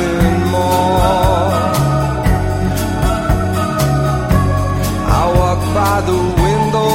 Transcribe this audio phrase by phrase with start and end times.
[0.00, 1.50] something more.
[5.18, 6.94] I walked by the window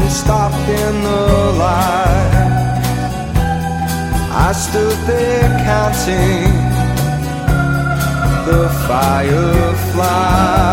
[0.00, 1.24] and stopped in the
[1.64, 2.34] light.
[4.46, 6.52] I stood there counting
[8.46, 10.67] the fireflies.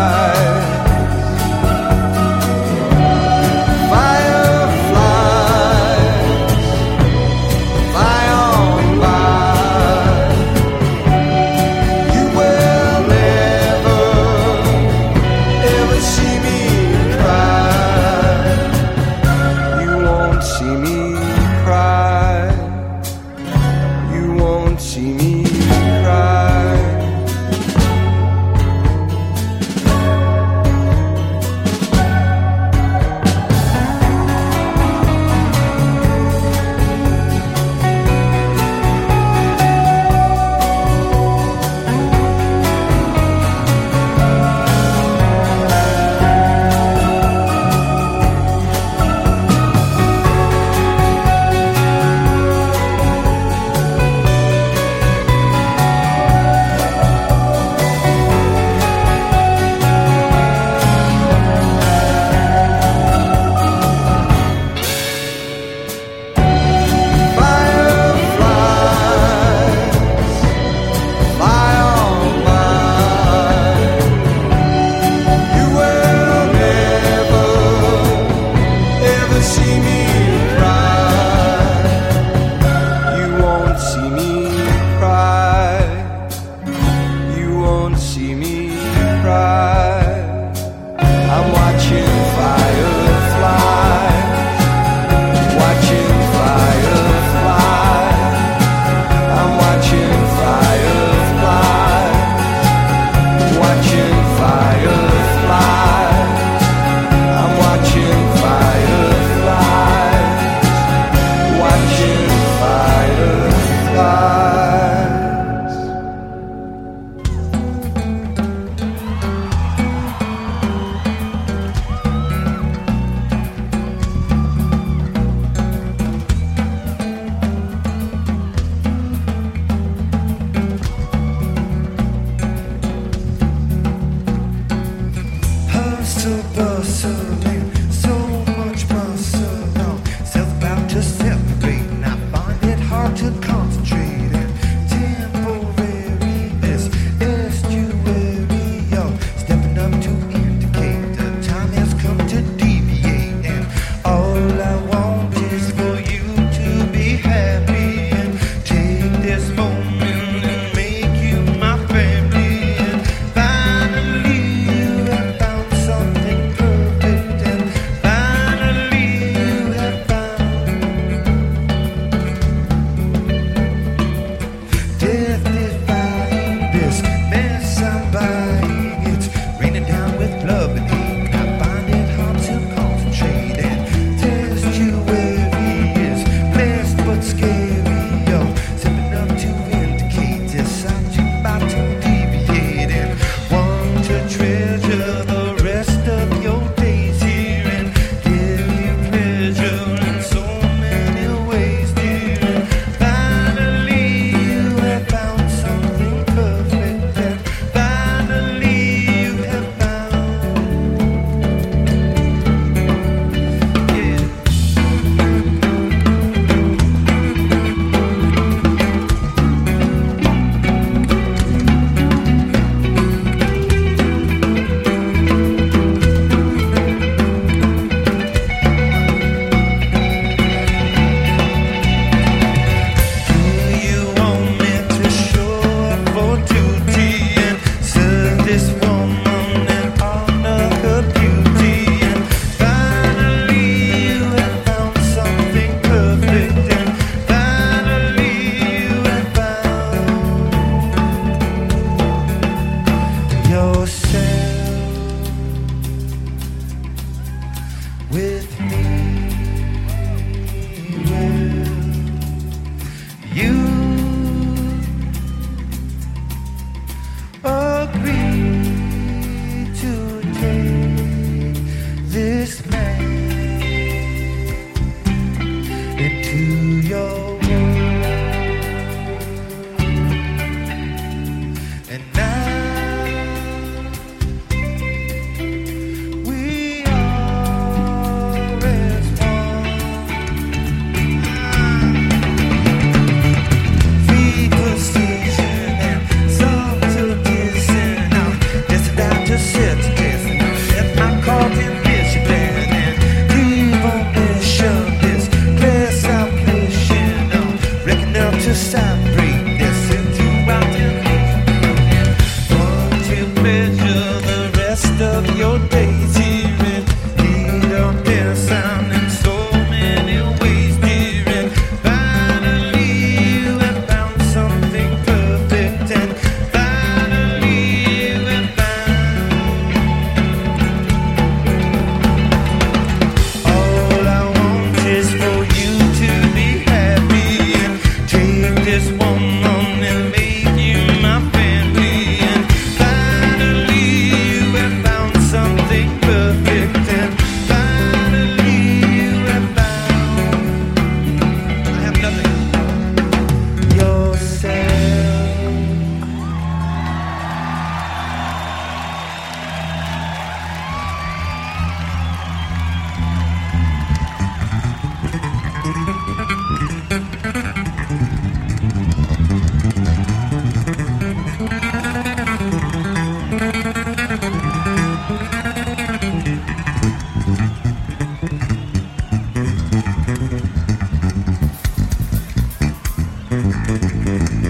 [383.86, 384.42] Mm-hmm.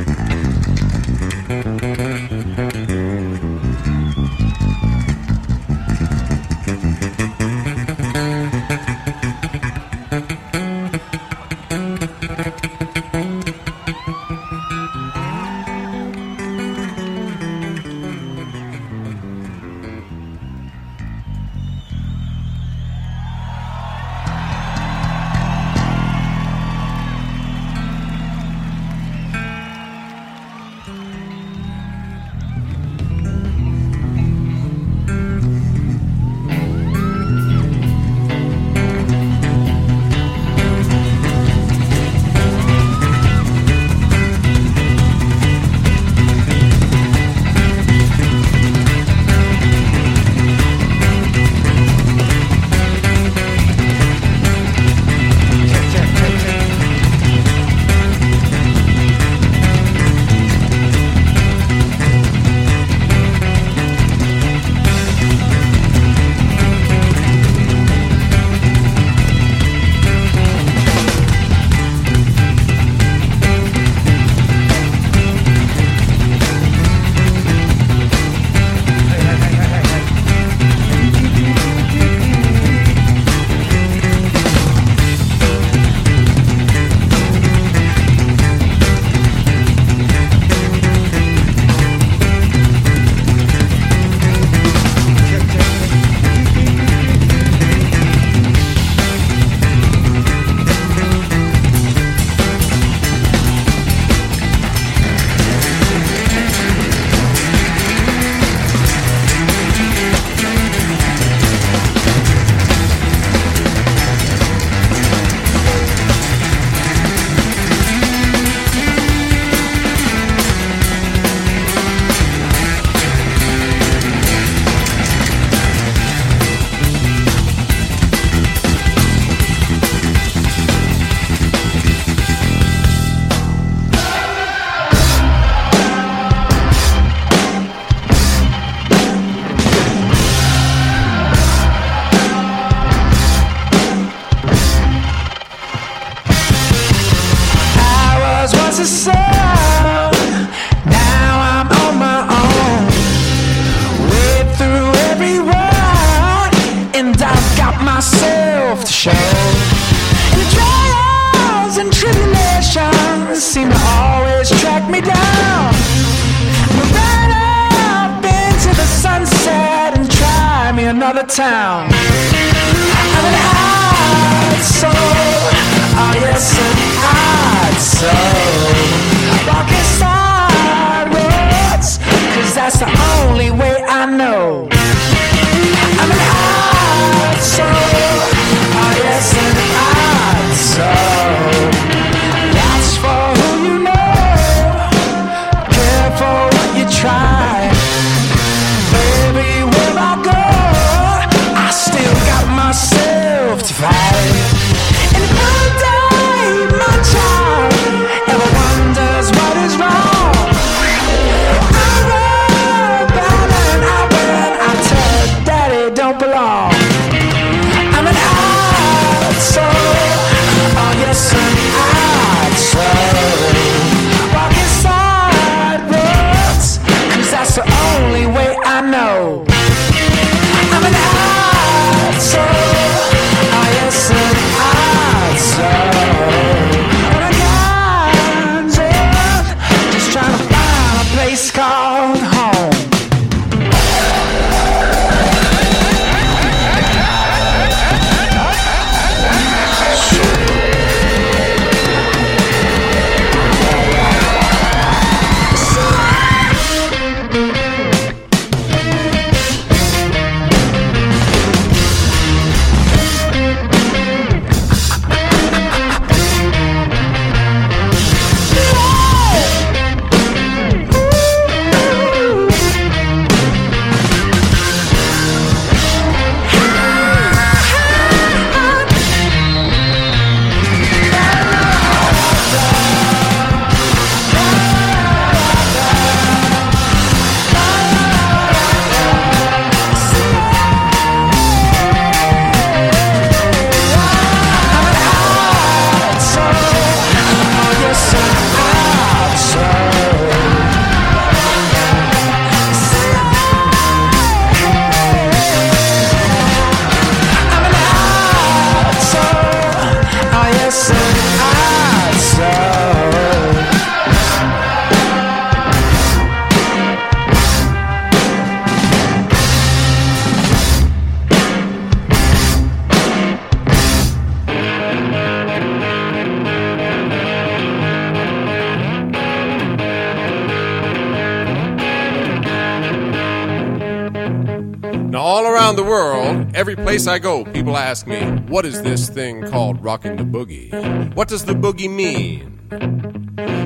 [336.97, 341.15] place I go, people ask me, what is this thing called rocking the boogie?
[341.15, 342.59] What does the boogie mean?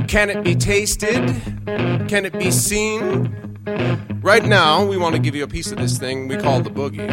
[0.09, 1.33] Can it be tasted?
[2.09, 3.33] Can it be seen?
[4.21, 6.71] Right now, we want to give you a piece of this thing we call the
[6.71, 7.07] boogie.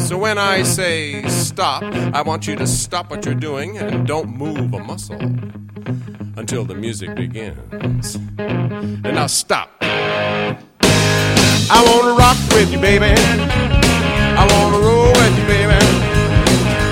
[0.00, 1.82] So when I say stop,
[2.14, 5.20] I want you to stop what you're doing and don't move a muscle
[6.38, 8.14] until the music begins.
[8.38, 9.68] And now stop.
[9.82, 10.56] I
[11.86, 13.14] wanna rock with you, baby.
[14.36, 15.74] I wanna roll with you, baby.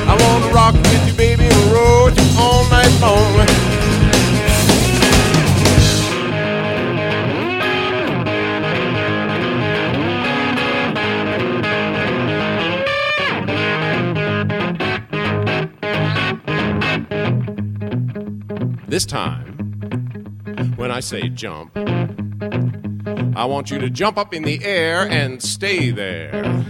[0.08, 3.32] I wanna rock with you, baby, and roll with you all night long.
[18.88, 19.54] This time,
[20.76, 25.90] when I say jump, I want you to jump up in the air and stay
[25.90, 26.62] there.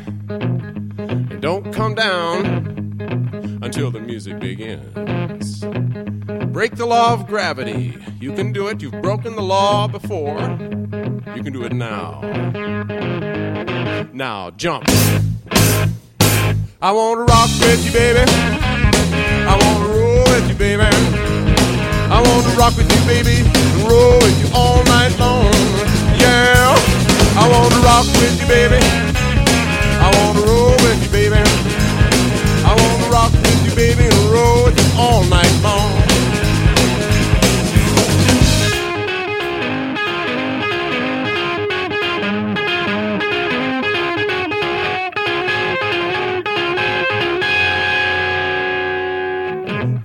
[1.43, 2.47] Don't come down
[3.63, 5.65] until the music begins.
[6.53, 7.99] Break the law of gravity.
[8.21, 8.81] You can do it.
[8.81, 10.39] You've broken the law before.
[10.39, 12.21] You can do it now.
[14.13, 14.85] Now, jump.
[16.81, 18.23] I want to rock with you, baby.
[18.31, 20.85] I want to roll with you, baby.
[20.85, 25.51] I want to rock with you, baby, and roll with you all night long.
[26.23, 26.77] Yeah,
[27.37, 29.12] I want to rock with you, baby.
[30.13, 31.37] To roll with you, baby.
[32.65, 36.03] I want to rock with you, baby, and roll with you all night long.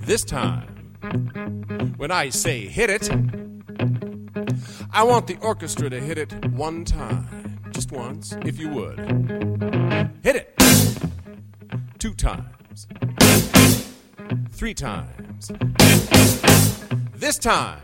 [0.06, 0.68] This time,
[1.98, 3.10] when I say hit it,
[4.92, 7.60] I want the orchestra to hit it one time.
[7.72, 9.77] Just once, if you would.
[10.24, 10.60] Hit it!
[12.00, 12.88] Two times.
[14.52, 15.52] Three times.
[17.16, 17.82] This time,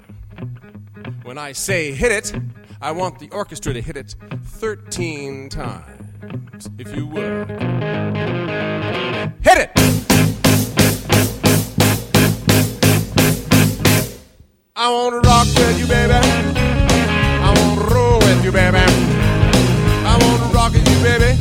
[1.24, 2.34] when I say hit it,
[2.82, 7.50] I want the orchestra to hit it 13 times, if you would.
[9.42, 9.72] Hit it!
[14.76, 16.14] I wanna rock with you, baby.
[16.14, 18.78] I wanna roll with you, baby.
[18.78, 21.38] I wanna rock with you, baby,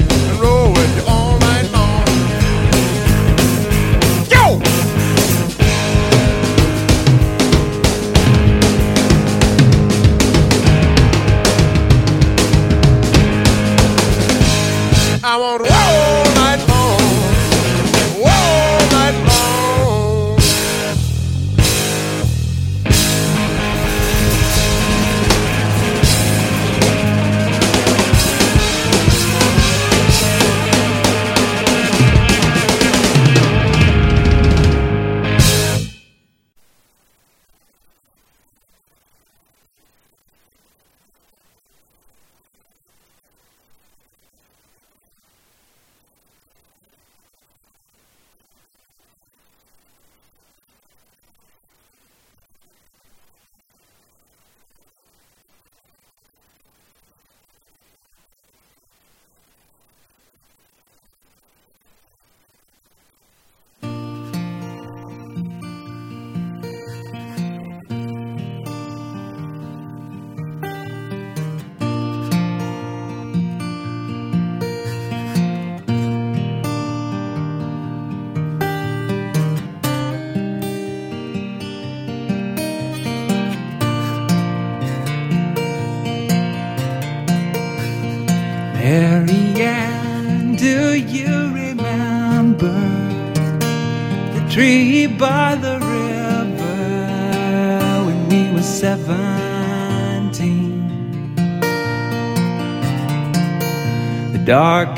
[15.32, 15.71] I wanna roll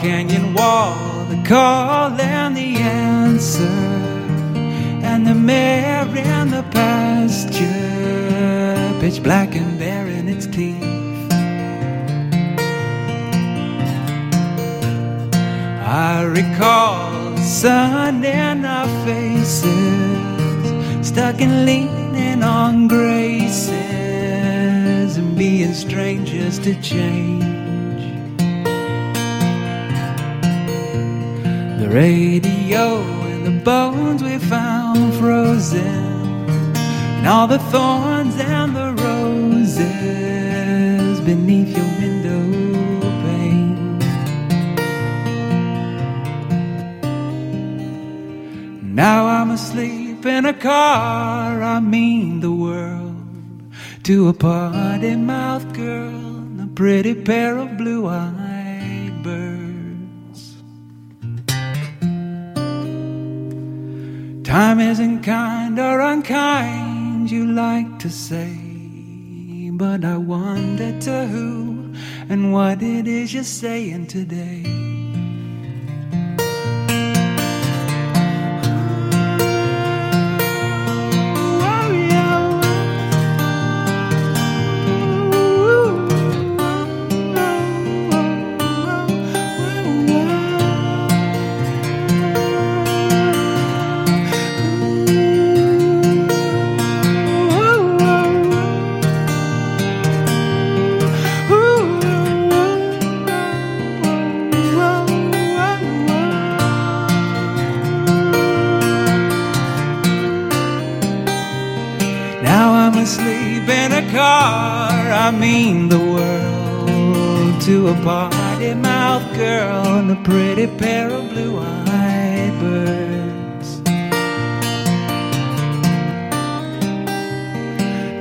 [0.05, 3.79] canyon wall, the call and the answer,
[5.03, 7.63] and the mare in the pasture,
[9.01, 10.85] pitch black and bare in its teeth.
[15.83, 19.65] I recall the sun in our faces,
[21.01, 23.73] stuck and leaning on graces,
[25.17, 27.64] and being strangers to change.
[31.85, 39.85] The radio and the bones we found frozen, and all the thorns and the roses
[41.21, 42.41] beneath your window
[43.23, 43.99] pane.
[48.95, 53.15] Now I'm asleep in a car, I mean the world,
[54.05, 58.44] to a party mouth girl and a pretty pair of blue eyed
[64.55, 71.93] Time isn't kind or unkind, you like to say, but I wonder to who
[72.29, 74.84] and what it is you're saying today.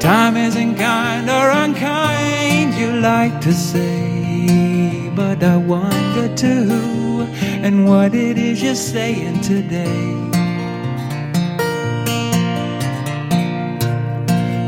[0.04, 7.22] Time isn't kind or unkind, you like to say, but I wonder to who
[7.66, 10.04] and what it is you're saying today.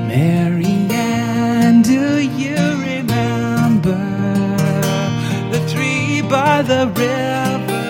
[0.08, 0.88] Mary
[1.84, 2.56] do you
[2.92, 4.00] remember
[5.52, 7.82] the tree by the river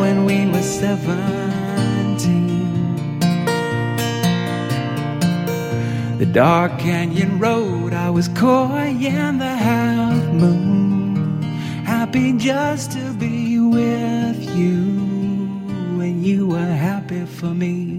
[0.00, 1.43] when we were seventeen?
[6.34, 11.40] dark canyon road, I was coy in the half moon,
[11.84, 14.74] happy just to be with you,
[16.02, 17.93] and you were happy for me.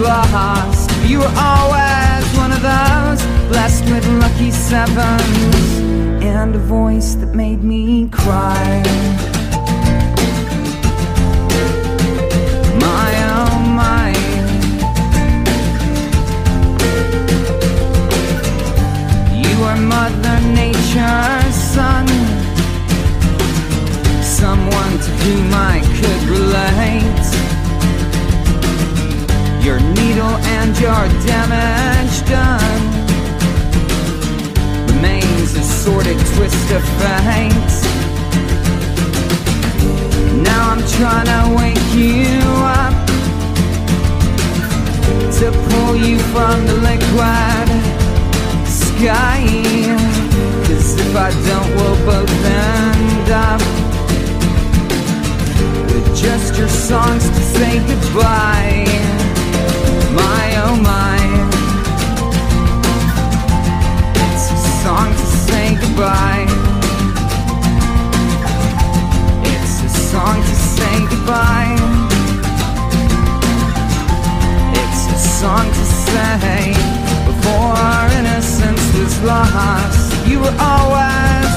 [0.00, 5.78] Lost, you were always one of those blessed with lucky sevens
[6.22, 8.82] and a voice that made me cry.
[12.80, 14.08] My oh my.
[19.42, 22.06] You are Mother Nature's son.
[24.22, 27.27] Someone to whom I could relate.
[29.68, 32.80] Your needle and your damage done
[34.86, 37.74] remains a sordid twist of fate.
[40.42, 42.94] Now I'm trying to wake you up
[45.36, 47.68] to pull you from the liquid
[48.66, 49.44] sky.
[50.64, 53.60] Cause if I don't, we'll both end up
[55.92, 59.27] with just your songs to say goodbye.
[60.76, 61.18] My
[62.20, 62.30] oh
[64.24, 66.46] it's a song to say goodbye.
[69.52, 71.76] It's a song to say goodbye.
[74.80, 76.74] It's a song to say
[77.26, 80.26] before our innocence was lost.
[80.26, 81.47] You were always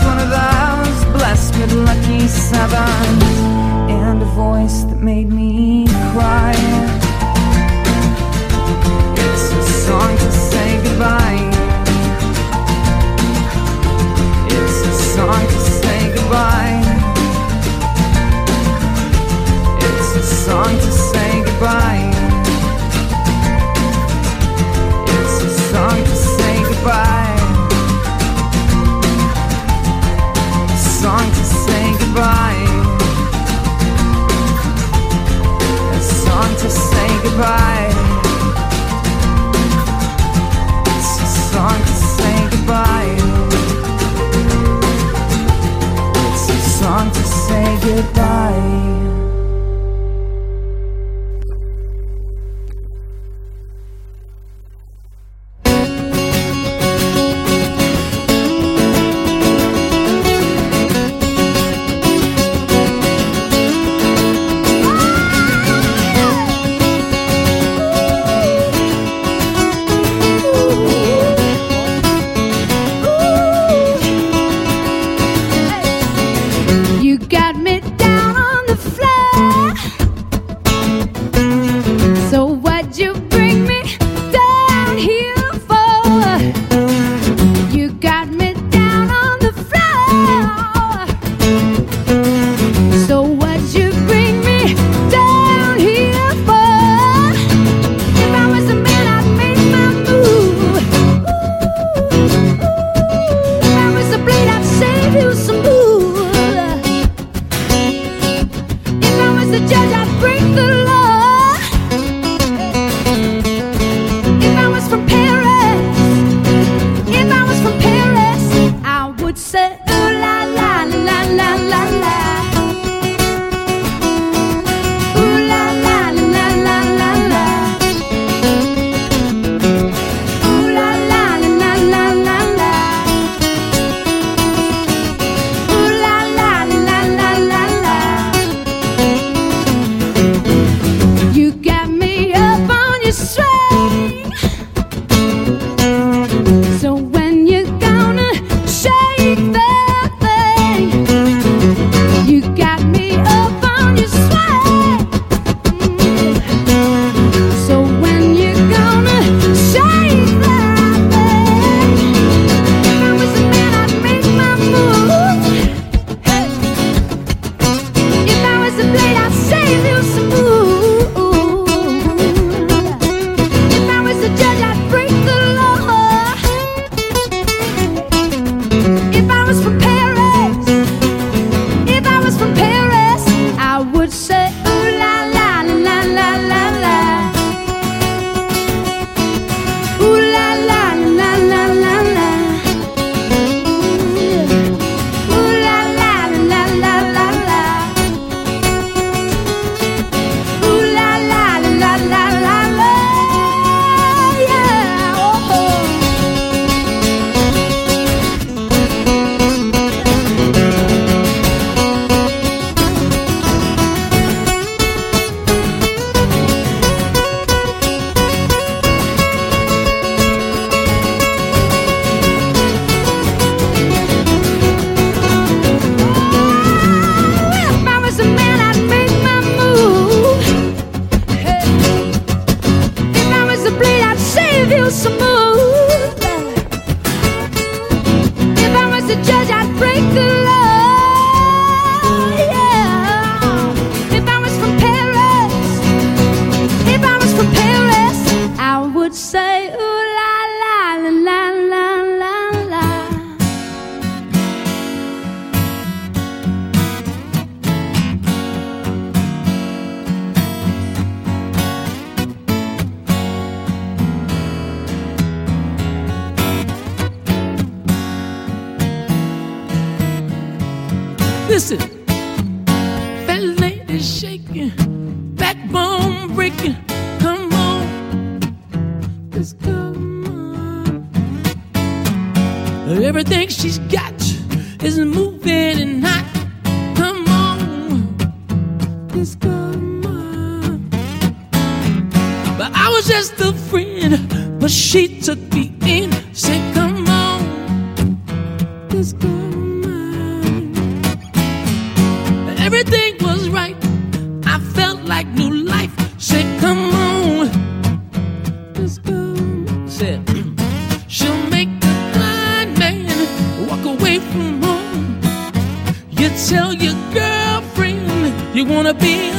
[318.93, 319.30] to be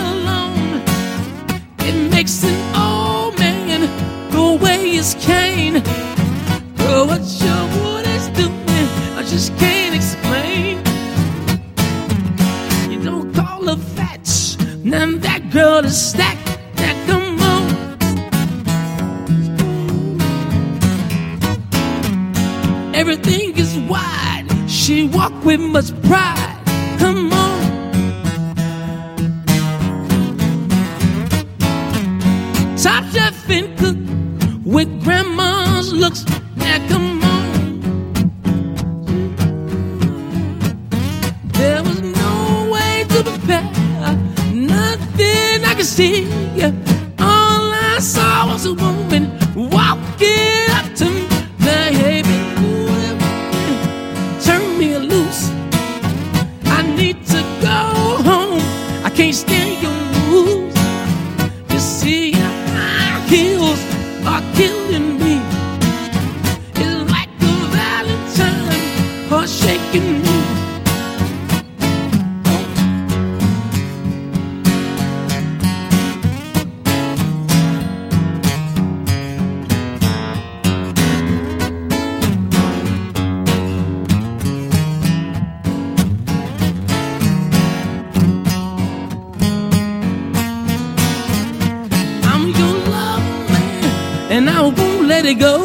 [94.32, 95.56] and I won't let it go.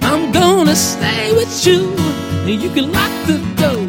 [0.00, 1.80] I'm gonna stay with you,
[2.48, 3.82] and you can lock the door.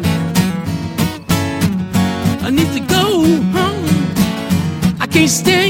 [2.46, 3.04] I need to go
[3.56, 3.88] home.
[5.00, 5.67] I can't stay.